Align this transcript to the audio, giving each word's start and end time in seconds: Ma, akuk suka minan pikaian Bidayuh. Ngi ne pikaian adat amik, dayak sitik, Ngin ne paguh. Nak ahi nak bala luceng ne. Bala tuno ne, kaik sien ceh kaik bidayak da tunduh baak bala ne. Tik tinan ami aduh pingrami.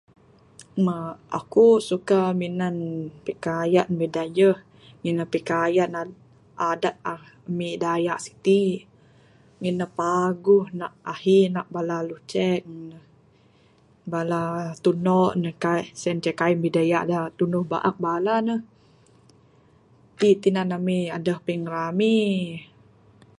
Ma, 0.85 0.97
akuk 1.39 1.77
suka 1.87 2.19
minan 2.41 2.75
pikaian 3.25 3.89
Bidayuh. 3.99 4.57
Ngi 5.01 5.11
ne 5.17 5.23
pikaian 5.33 5.91
adat 6.71 6.95
amik, 7.13 7.75
dayak 7.83 8.19
sitik, 8.25 8.79
Ngin 9.59 9.75
ne 9.79 9.87
paguh. 9.99 10.65
Nak 10.79 10.93
ahi 11.13 11.37
nak 11.55 11.67
bala 11.73 11.97
luceng 12.09 12.63
ne. 12.89 12.97
Bala 14.11 14.41
tuno 14.83 15.21
ne, 15.41 15.49
kaik 15.63 15.87
sien 16.01 16.17
ceh 16.23 16.37
kaik 16.39 16.57
bidayak 16.63 17.03
da 17.11 17.19
tunduh 17.37 17.63
baak 17.71 17.95
bala 18.03 18.35
ne. 18.47 18.55
Tik 20.19 20.35
tinan 20.41 20.69
ami 20.77 20.97
aduh 21.17 21.39
pingrami. 21.47 22.17